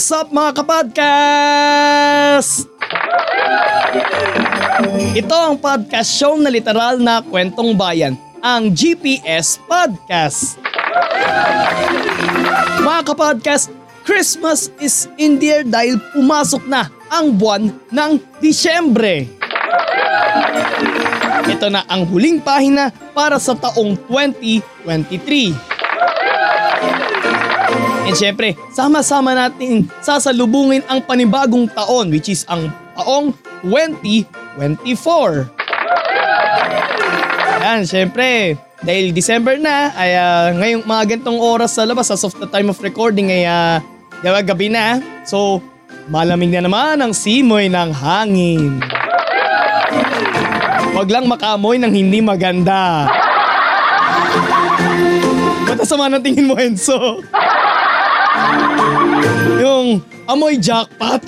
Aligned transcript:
What 0.00 0.08
is 0.08 0.16
up 0.16 0.32
mga 0.32 0.52
kapodcast? 0.56 2.64
Ito 5.12 5.36
ang 5.36 5.60
podcast 5.60 6.16
show 6.16 6.40
na 6.40 6.48
literal 6.48 6.96
na 6.96 7.20
kwentong 7.20 7.76
bayan, 7.76 8.16
ang 8.40 8.72
GPS 8.72 9.60
Podcast. 9.68 10.56
Mga 12.80 13.12
kapodcast, 13.12 13.68
Christmas 14.08 14.72
is 14.80 15.04
in 15.20 15.36
the 15.36 15.60
air 15.60 15.68
dahil 15.68 16.00
pumasok 16.16 16.64
na 16.64 16.88
ang 17.12 17.36
buwan 17.36 17.68
ng 17.92 18.12
Disyembre. 18.40 19.28
Ito 21.44 21.68
na 21.68 21.84
ang 21.84 22.08
huling 22.08 22.40
pahina 22.40 22.88
para 23.12 23.36
sa 23.36 23.52
taong 23.52 24.00
2023. 24.08 25.68
And 28.06 28.16
syempre, 28.18 28.58
sama-sama 28.74 29.34
natin 29.36 29.86
sasalubungin 30.02 30.82
ang 30.90 31.04
panibagong 31.04 31.70
taon 31.70 32.10
which 32.10 32.26
is 32.26 32.42
ang 32.50 32.74
taong 32.98 33.30
2024. 33.62 35.46
Yan, 37.60 37.84
syempre, 37.84 38.56
dahil 38.80 39.12
December 39.12 39.60
na, 39.60 39.92
ay 39.92 40.16
ah, 40.16 40.48
ngayong 40.56 40.88
mga 40.88 41.04
gantong 41.16 41.36
oras 41.36 41.76
sa 41.76 41.84
labas 41.84 42.08
as 42.08 42.24
of 42.24 42.32
the 42.40 42.48
time 42.48 42.72
of 42.72 42.80
recording 42.80 43.28
ay 43.28 43.44
uh, 43.44 43.78
gabi 44.24 44.72
na. 44.72 45.04
So, 45.28 45.60
malamig 46.08 46.48
na 46.48 46.64
naman 46.64 46.96
ang 46.96 47.12
simoy 47.12 47.68
ng 47.68 47.90
hangin. 47.92 48.80
Huwag 50.96 51.08
lang 51.12 51.28
makamoy 51.28 51.76
ng 51.76 51.92
hindi 51.92 52.24
maganda. 52.24 53.06
Ba't 55.68 55.84
sama 55.86 56.08
ng 56.10 56.24
tingin 56.24 56.48
mo, 56.48 56.56
Enzo? 56.56 57.20
Yung 59.60 60.00
amoy 60.26 60.56
jackpot. 60.60 61.20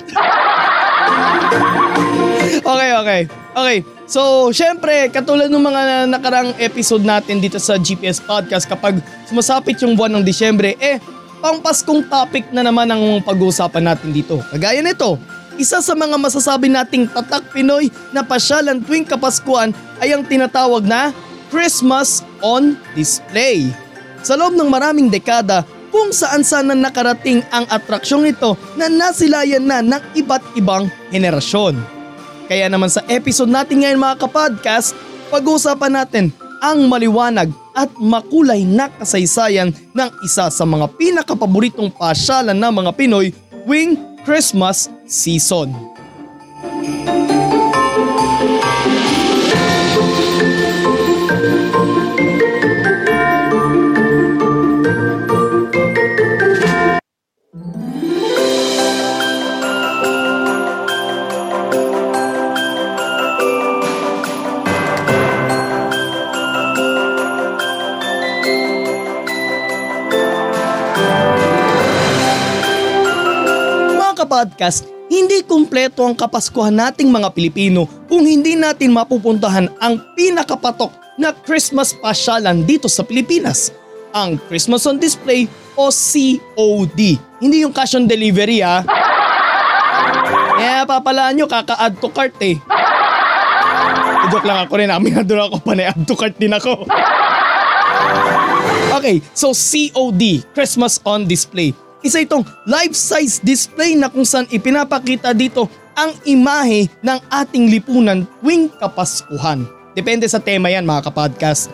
okay, 2.63 2.91
okay. 2.97 3.21
Okay. 3.53 3.77
So, 4.09 4.49
syempre, 4.49 5.09
katulad 5.13 5.47
ng 5.47 5.63
mga 5.63 5.81
nakarang 6.09 6.49
episode 6.57 7.05
natin 7.05 7.39
dito 7.39 7.61
sa 7.61 7.77
GPS 7.77 8.19
Podcast, 8.19 8.65
kapag 8.65 8.99
sumasapit 9.29 9.79
yung 9.85 9.93
buwan 9.93 10.19
ng 10.19 10.25
Disyembre, 10.25 10.75
eh, 10.81 10.97
pang 11.43 11.59
Paskong 11.59 12.07
topic 12.07 12.49
na 12.55 12.63
naman 12.65 12.89
ang 12.89 13.21
pag-uusapan 13.21 13.93
natin 13.93 14.09
dito. 14.15 14.39
Kagaya 14.49 14.79
nito, 14.79 15.19
isa 15.59 15.83
sa 15.83 15.93
mga 15.93 16.17
masasabi 16.17 16.71
nating 16.71 17.11
tatak 17.11 17.51
Pinoy 17.53 17.93
na 18.09 18.25
pasyalan 18.25 18.81
tuwing 18.81 19.05
Kapaskuhan 19.05 19.69
ay 20.01 20.15
ang 20.15 20.25
tinatawag 20.25 20.81
na 20.87 21.13
Christmas 21.53 22.25
on 22.41 22.73
Display. 22.97 23.69
Sa 24.25 24.33
loob 24.33 24.57
ng 24.57 24.71
maraming 24.71 25.11
dekada, 25.11 25.67
kung 25.93 26.09
saan 26.09 26.41
saan 26.41 26.73
na 26.73 26.89
nakarating 26.89 27.45
ang 27.53 27.69
atraksyong 27.69 28.33
ito 28.33 28.57
na 28.73 28.89
nasilayan 28.89 29.61
na 29.61 29.85
ng 29.85 30.17
iba't 30.17 30.57
ibang 30.57 30.89
henerasyon. 31.13 31.77
Kaya 32.49 32.65
naman 32.65 32.89
sa 32.89 33.05
episode 33.05 33.53
natin 33.53 33.85
ngayon 33.85 34.01
mga 34.01 34.25
kapodcast, 34.25 34.97
pag-uusapan 35.29 35.93
natin 35.93 36.25
ang 36.57 36.89
maliwanag 36.89 37.53
at 37.77 37.93
makulay 38.01 38.65
na 38.65 38.89
kasaysayan 38.89 39.69
ng 39.93 40.09
isa 40.25 40.49
sa 40.49 40.65
mga 40.65 40.89
pinakapaboritong 40.97 41.93
pasyalan 41.93 42.57
ng 42.57 42.73
mga 42.73 42.91
Pinoy 42.97 43.29
tuwing 43.63 43.93
Christmas 44.25 44.89
season. 45.05 45.69
Mga 46.83 47.22
kapodcast, 74.33 74.89
hindi 75.13 75.45
kumpleto 75.45 76.01
ang 76.01 76.17
kapaskuhan 76.17 76.73
nating 76.73 77.13
mga 77.13 77.29
Pilipino 77.37 77.85
kung 78.09 78.25
hindi 78.25 78.57
natin 78.57 78.89
mapupuntahan 78.89 79.69
ang 79.77 80.01
pinakapatok 80.17 80.89
na 81.21 81.29
Christmas 81.45 81.93
pasyalan 81.93 82.65
dito 82.65 82.89
sa 82.89 83.05
Pilipinas. 83.05 83.69
Ang 84.09 84.41
Christmas 84.49 84.89
on 84.89 84.97
Display 84.97 85.45
o 85.77 85.93
COD. 85.93 87.21
Hindi 87.37 87.61
yung 87.61 87.69
cash 87.69 87.93
on 87.93 88.09
delivery 88.09 88.65
ha. 88.65 88.81
Eh, 90.57 90.81
papalaan 90.89 91.37
nyo, 91.37 91.45
kaka-add 91.45 92.01
to 92.01 92.09
cart 92.09 92.33
eh. 92.41 92.57
Joke 94.33 94.49
lang 94.49 94.65
ako 94.65 94.81
rin, 94.81 94.89
aminado 94.89 95.37
ako 95.37 95.61
pa 95.61 95.77
na 95.77 95.93
add 95.93 96.09
to 96.09 96.17
cart 96.17 96.33
din 96.41 96.57
ako. 96.57 96.89
Okay, 98.97 99.21
so 99.37 99.53
COD, 99.53 100.41
Christmas 100.57 100.97
on 101.05 101.29
Display. 101.29 101.77
Isa 102.03 102.19
itong 102.19 102.43
life-size 102.67 103.39
display 103.39 103.95
na 103.95 104.11
kung 104.11 104.27
saan 104.27 104.43
ipinapakita 104.51 105.31
dito 105.31 105.71
ang 105.95 106.11
imahe 106.27 106.91
ng 106.99 107.19
ating 107.31 107.71
lipunan 107.71 108.27
tuwing 108.43 108.67
Kapaskuhan. 108.75 109.63
Depende 109.95 110.27
sa 110.27 110.43
tema 110.43 110.67
yan 110.67 110.83
mga 110.83 111.07
kapodcast. 111.07 111.71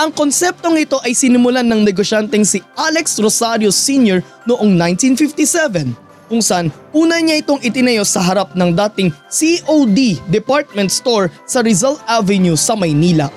Ang 0.00 0.16
konseptong 0.16 0.80
ito 0.80 0.96
ay 1.04 1.12
sinimulan 1.12 1.68
ng 1.68 1.84
negosyanteng 1.84 2.48
si 2.48 2.64
Alex 2.72 3.20
Rosario 3.20 3.68
Sr. 3.68 4.24
noong 4.48 4.72
1957 4.80 5.92
kung 6.32 6.40
saan 6.40 6.72
una 6.96 7.20
niya 7.20 7.44
itong 7.44 7.60
itinayo 7.60 8.04
sa 8.08 8.24
harap 8.24 8.56
ng 8.56 8.72
dating 8.72 9.12
COD 9.28 10.24
department 10.32 10.88
store 10.88 11.28
sa 11.44 11.60
Rizal 11.60 12.00
Avenue 12.08 12.56
sa 12.56 12.72
Maynila. 12.80 13.28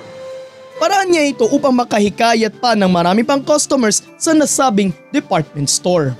Paraan 0.80 1.12
niya 1.12 1.28
ito 1.28 1.44
upang 1.52 1.76
makahikayat 1.76 2.56
pa 2.56 2.72
ng 2.72 2.88
marami 2.88 3.20
pang 3.20 3.44
customers 3.44 4.00
sa 4.16 4.32
nasabing 4.32 4.96
department 5.12 5.68
store. 5.68 6.16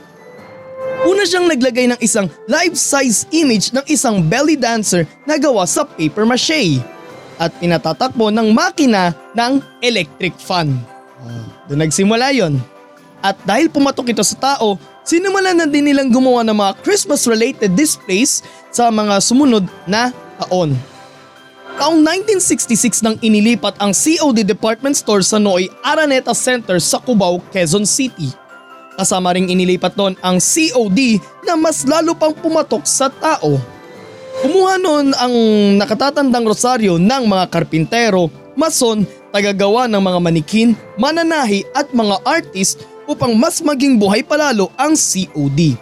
Una 1.00 1.24
siyang 1.24 1.48
naglagay 1.48 1.88
ng 1.88 2.00
isang 2.04 2.28
life-size 2.44 3.24
image 3.32 3.72
ng 3.72 3.80
isang 3.88 4.20
belly 4.20 4.52
dancer 4.52 5.08
na 5.24 5.40
gawa 5.40 5.64
sa 5.64 5.88
paper 5.88 6.28
mache 6.28 6.76
at 7.40 7.48
pinatatakbo 7.56 8.28
ng 8.28 8.52
makina 8.52 9.16
ng 9.32 9.64
electric 9.80 10.36
fan. 10.36 10.76
Oh, 11.24 11.44
doon 11.72 11.88
nagsimula 11.88 12.36
yon. 12.36 12.60
At 13.24 13.40
dahil 13.48 13.72
pumatok 13.72 14.12
ito 14.12 14.20
sa 14.20 14.36
tao, 14.36 14.76
sinimulan 15.00 15.56
na 15.56 15.64
din 15.64 15.88
nilang 15.88 16.12
gumawa 16.12 16.44
ng 16.44 16.56
mga 16.56 16.72
Christmas-related 16.84 17.72
displays 17.72 18.44
sa 18.68 18.92
mga 18.92 19.24
sumunod 19.24 19.64
na 19.88 20.12
taon. 20.36 20.76
Taong 21.80 22.04
1966 22.04 23.00
nang 23.00 23.16
inilipat 23.24 23.72
ang 23.80 23.96
COD 23.96 24.44
department 24.44 25.00
store 25.00 25.24
sa 25.24 25.40
Noy 25.40 25.72
Araneta 25.80 26.36
Center 26.36 26.76
sa 26.76 27.00
Cubao, 27.00 27.40
Quezon 27.48 27.88
City. 27.88 28.39
Kasama 29.00 29.32
ring 29.32 29.48
inilipat 29.48 29.96
doon 29.96 30.12
ang 30.20 30.36
COD 30.36 31.16
na 31.48 31.56
mas 31.56 31.88
lalo 31.88 32.12
pang 32.12 32.36
pumatok 32.36 32.84
sa 32.84 33.08
tao. 33.08 33.56
Kumuha 34.44 34.76
noon 34.76 35.16
ang 35.16 35.34
nakatatandang 35.80 36.44
rosaryo 36.44 37.00
ng 37.00 37.24
mga 37.24 37.48
karpintero, 37.48 38.28
mason, 38.52 39.08
tagagawa 39.32 39.88
ng 39.88 40.04
mga 40.04 40.20
manikin, 40.20 40.68
mananahi 41.00 41.64
at 41.72 41.88
mga 41.96 42.20
artist 42.28 42.84
upang 43.08 43.32
mas 43.32 43.64
maging 43.64 43.96
buhay 43.96 44.20
palalo 44.20 44.68
ang 44.76 44.92
COD. 44.92 45.80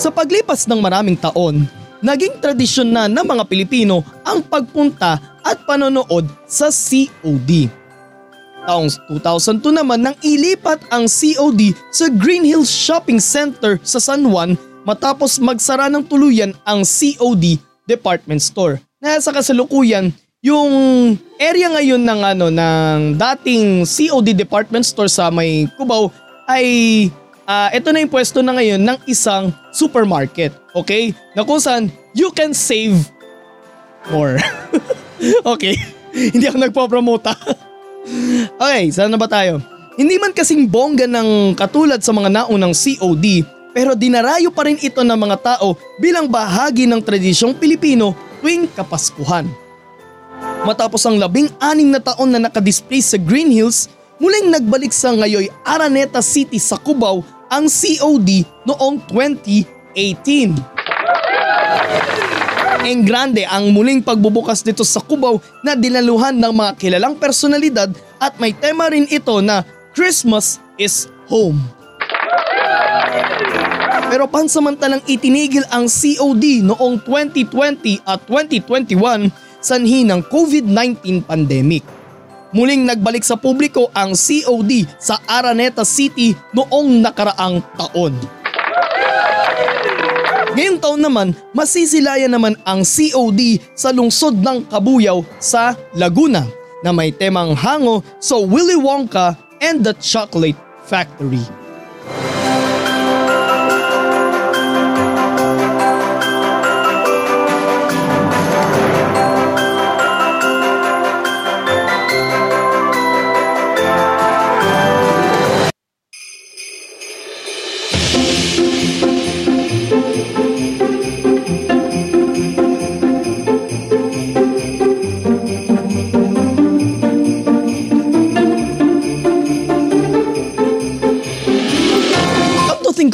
Sa 0.00 0.08
paglipas 0.08 0.64
ng 0.64 0.80
maraming 0.80 1.20
taon, 1.20 1.68
naging 2.00 2.40
tradisyon 2.40 2.88
na 2.88 3.04
ng 3.04 3.20
mga 3.20 3.44
Pilipino 3.52 4.00
ang 4.24 4.40
pagpunta 4.40 5.20
at 5.44 5.60
panonood 5.68 6.24
sa 6.48 6.72
COD. 6.72 7.79
Taong 8.68 8.88
2002 9.08 9.80
naman 9.80 10.00
nang 10.04 10.16
ilipat 10.20 10.84
ang 10.92 11.08
COD 11.08 11.72
sa 11.88 12.12
Green 12.12 12.44
Hills 12.44 12.68
Shopping 12.68 13.20
Center 13.22 13.80
sa 13.80 13.96
San 13.96 14.26
Juan 14.28 14.56
matapos 14.84 15.40
magsara 15.40 15.88
ng 15.88 16.04
tuluyan 16.04 16.52
ang 16.64 16.84
COD 16.84 17.56
department 17.88 18.40
store. 18.44 18.80
Na 19.00 19.16
sa 19.20 19.32
kasalukuyan, 19.32 20.12
yung 20.40 20.72
area 21.36 21.68
ngayon 21.72 22.00
ng 22.00 22.20
ano 22.20 22.46
ng 22.48 22.98
dating 23.16 23.84
COD 23.84 24.32
department 24.36 24.84
store 24.84 25.08
sa 25.08 25.28
may 25.28 25.68
Cubao 25.76 26.08
ay 26.48 26.66
uh, 27.44 27.68
ito 27.72 27.92
na 27.92 28.00
yung 28.00 28.12
pwesto 28.12 28.40
na 28.40 28.56
ngayon 28.56 28.80
ng 28.80 28.98
isang 29.08 29.52
supermarket. 29.72 30.52
Okay? 30.72 31.12
Na 31.36 31.44
kung 31.44 31.60
saan 31.60 31.88
you 32.12 32.32
can 32.32 32.52
save 32.52 32.96
more. 34.12 34.36
okay. 35.52 35.76
Hindi 36.34 36.50
ako 36.50 36.58
nagpo-promote 36.58 37.24
okay, 38.56 38.88
saan 38.92 39.12
na 39.12 39.20
ba 39.20 39.28
tayo? 39.28 39.60
Hindi 40.00 40.16
man 40.16 40.32
kasing 40.32 40.64
bongga 40.70 41.04
ng 41.04 41.52
katulad 41.58 42.00
sa 42.00 42.14
mga 42.14 42.32
naunang 42.32 42.72
COD, 42.72 43.44
pero 43.76 43.92
dinarayo 43.92 44.48
pa 44.48 44.64
rin 44.64 44.80
ito 44.80 45.04
ng 45.04 45.18
mga 45.18 45.36
tao 45.38 45.76
bilang 46.00 46.24
bahagi 46.24 46.88
ng 46.88 47.04
tradisyong 47.04 47.52
Pilipino 47.52 48.16
tuwing 48.40 48.64
Kapaskuhan. 48.72 49.44
Matapos 50.64 51.04
ang 51.04 51.20
labing 51.20 51.52
anim 51.60 51.92
na 51.92 52.00
taon 52.00 52.32
na 52.32 52.40
nakadisplay 52.40 53.04
sa 53.04 53.20
Green 53.20 53.52
Hills, 53.52 53.92
muling 54.16 54.48
nagbalik 54.48 54.92
sa 54.92 55.12
ngayoy 55.12 55.52
Araneta 55.64 56.24
City 56.24 56.56
sa 56.56 56.80
Cubao 56.80 57.20
ang 57.52 57.68
COD 57.68 58.44
noong 58.64 59.04
2018. 59.12 60.80
Eng 62.80 63.04
grande 63.04 63.44
ang 63.44 63.68
muling 63.76 64.00
pagbubukas 64.00 64.64
dito 64.64 64.88
sa 64.88 65.04
Cubao 65.04 65.36
na 65.60 65.76
dinaluhan 65.76 66.32
ng 66.32 66.48
mga 66.48 66.72
kilalang 66.80 67.12
personalidad 67.12 67.92
at 68.16 68.40
may 68.40 68.56
tema 68.56 68.88
rin 68.88 69.04
ito 69.12 69.36
na 69.44 69.60
Christmas 69.92 70.56
is 70.80 71.04
home. 71.28 71.60
Pero 74.08 74.24
pansamantalang 74.26 75.04
itinigil 75.04 75.62
ang 75.68 75.92
COD 75.92 76.64
noong 76.64 77.04
2020 77.04 78.00
at 78.02 78.24
2021 78.24 79.28
sanhi 79.60 80.02
ng 80.08 80.24
COVID-19 80.24 81.28
pandemic. 81.28 81.84
Muling 82.50 82.88
nagbalik 82.88 83.22
sa 83.22 83.38
publiko 83.38 83.92
ang 83.92 84.16
COD 84.16 84.88
sa 84.98 85.20
Araneta 85.28 85.84
City 85.84 86.34
noong 86.56 87.04
nakaraang 87.04 87.62
taon. 87.76 88.39
Ngayong 90.50 90.82
taon 90.82 90.98
naman, 90.98 91.28
masisilayan 91.54 92.34
naman 92.34 92.58
ang 92.66 92.82
COD 92.82 93.62
sa 93.78 93.94
lungsod 93.94 94.34
ng 94.34 94.66
Kabuyaw 94.66 95.22
sa 95.38 95.78
Laguna 95.94 96.42
na 96.82 96.90
may 96.90 97.14
temang 97.14 97.54
hango 97.54 98.02
sa 98.18 98.34
Willy 98.34 98.74
Wonka 98.74 99.38
and 99.62 99.86
the 99.86 99.94
Chocolate 100.02 100.58
Factory. 100.82 101.42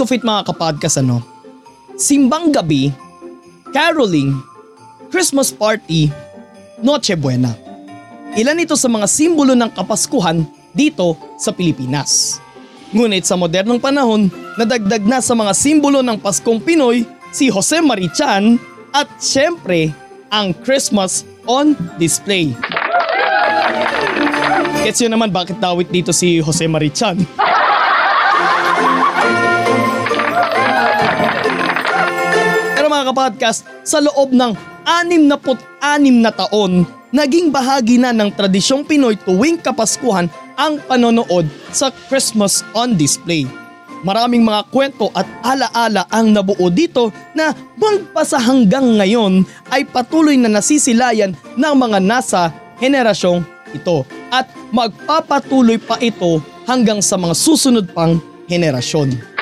Of 0.06 0.14
it 0.14 0.22
mga 0.22 0.46
kapodcast 0.46 1.02
ano, 1.02 1.18
simbang 1.98 2.54
gabi, 2.54 2.94
caroling, 3.74 4.38
Christmas 5.10 5.50
party, 5.50 6.14
Noche 6.78 7.18
Buena. 7.18 7.50
Ilan 8.38 8.62
ito 8.62 8.78
sa 8.78 8.86
mga 8.86 9.10
simbolo 9.10 9.58
ng 9.58 9.66
Kapaskuhan 9.74 10.46
dito 10.70 11.18
sa 11.42 11.50
Pilipinas. 11.50 12.38
Ngunit 12.94 13.26
sa 13.26 13.34
modernong 13.34 13.82
panahon, 13.82 14.30
nadagdag 14.54 15.02
na 15.02 15.18
sa 15.18 15.34
mga 15.34 15.50
simbolo 15.58 16.06
ng 16.06 16.22
Paskong 16.22 16.62
Pinoy 16.62 17.02
si 17.34 17.50
Jose 17.50 17.82
Marichan 17.82 18.62
at 18.94 19.10
syempre 19.18 19.90
ang 20.30 20.54
Christmas 20.62 21.26
on 21.50 21.74
display. 21.98 22.54
Gets 24.86 25.02
yun 25.02 25.10
naman 25.10 25.34
bakit 25.34 25.58
dawit 25.58 25.90
dito 25.90 26.14
si 26.14 26.38
Jose 26.38 26.62
Marichan. 26.70 27.26
Mga 32.96 33.12
kapodcast, 33.12 33.68
sa 33.84 34.00
loob 34.00 34.32
ng 34.32 34.56
66 34.82 36.24
na 36.24 36.32
taon, 36.32 36.88
naging 37.12 37.52
bahagi 37.52 38.00
na 38.00 38.10
ng 38.10 38.32
tradisyong 38.32 38.88
Pinoy 38.88 39.20
tuwing 39.20 39.60
Kapaskuhan 39.60 40.32
ang 40.56 40.80
panonood 40.88 41.44
sa 41.70 41.92
Christmas 42.08 42.64
on 42.72 42.96
Display. 42.96 43.44
Maraming 44.00 44.42
mga 44.42 44.66
kwento 44.72 45.12
at 45.12 45.28
alaala 45.44 46.08
ang 46.08 46.32
nabuo 46.32 46.72
dito 46.72 47.12
na 47.36 47.52
bangpasa 47.76 48.40
hanggang 48.40 48.96
ngayon 48.96 49.44
ay 49.68 49.84
patuloy 49.84 50.40
na 50.40 50.48
nasisilayan 50.48 51.36
ng 51.54 51.74
mga 51.76 51.98
nasa 52.00 52.50
henerasyong 52.80 53.44
ito 53.70 54.08
at 54.32 54.48
magpapatuloy 54.72 55.76
pa 55.78 56.00
ito 56.00 56.40
hanggang 56.64 56.98
sa 57.04 57.20
mga 57.20 57.34
susunod 57.36 57.86
pang 57.92 58.18
henerasyon. 58.48 59.36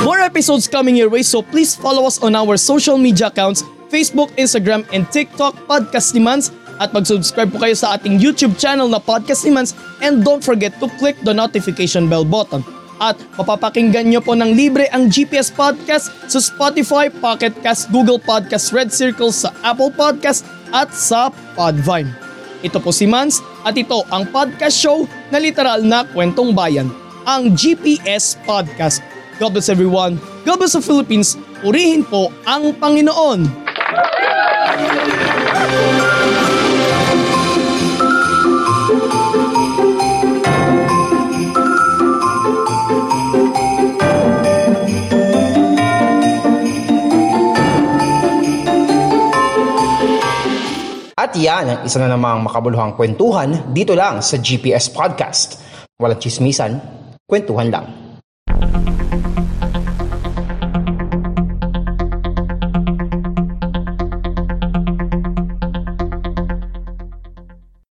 More 0.00 0.20
episodes 0.20 0.68
coming 0.68 0.96
your 0.96 1.12
way 1.12 1.22
so 1.22 1.42
please 1.42 1.76
follow 1.76 2.06
us 2.06 2.22
on 2.22 2.34
our 2.34 2.56
social 2.56 2.96
media 2.96 3.28
accounts 3.28 3.60
Facebook, 3.90 4.30
Instagram, 4.38 4.86
and 4.94 5.04
TikTok 5.10 5.52
Podcast 5.66 6.14
ni 6.14 6.22
at 6.80 6.88
mag-subscribe 6.96 7.52
po 7.52 7.60
kayo 7.60 7.76
sa 7.76 7.98
ating 7.98 8.16
YouTube 8.16 8.56
channel 8.56 8.88
na 8.88 9.02
Podcast 9.02 9.44
ni 9.44 9.52
and 10.00 10.24
don't 10.24 10.40
forget 10.40 10.72
to 10.80 10.88
click 10.96 11.18
the 11.26 11.34
notification 11.34 12.08
bell 12.08 12.24
button. 12.24 12.64
At 13.00 13.20
mapapakinggan 13.36 14.12
nyo 14.12 14.20
po 14.24 14.32
ng 14.32 14.56
libre 14.56 14.88
ang 14.94 15.12
GPS 15.12 15.52
Podcast 15.52 16.08
sa 16.30 16.40
Spotify, 16.40 17.12
Pocket 17.12 17.52
Cast, 17.60 17.92
Google 17.92 18.20
Podcast, 18.20 18.72
Red 18.72 18.94
Circle, 18.94 19.34
sa 19.34 19.52
Apple 19.60 19.92
Podcast 19.92 20.46
at 20.72 20.92
sa 20.94 21.28
Podvine. 21.58 22.08
Ito 22.60 22.76
po 22.80 22.92
si 22.92 23.08
Mans 23.08 23.40
at 23.64 23.76
ito 23.76 24.04
ang 24.12 24.28
podcast 24.28 24.76
show 24.76 25.08
na 25.32 25.40
literal 25.40 25.80
na 25.80 26.04
kwentong 26.04 26.52
bayan, 26.52 26.92
ang 27.24 27.56
GPS 27.56 28.36
Podcast. 28.44 29.19
God 29.40 29.56
bless 29.56 29.72
everyone. 29.72 30.20
God 30.44 30.60
bless 30.60 30.76
the 30.76 30.84
Philippines. 30.84 31.40
Purihin 31.64 32.04
po 32.04 32.28
ang 32.44 32.76
Panginoon. 32.76 33.48
At 51.16 51.32
yan 51.32 51.64
ang 51.64 51.80
isa 51.88 51.96
na 51.96 52.12
namang 52.12 52.44
makabuluhang 52.44 52.92
kwentuhan 52.92 53.72
dito 53.72 53.96
lang 53.96 54.20
sa 54.20 54.36
GPS 54.36 54.92
Podcast. 54.92 55.64
Walang 55.96 56.20
chismisan, 56.20 56.76
kwentuhan 57.24 57.72
lang. 57.72 57.99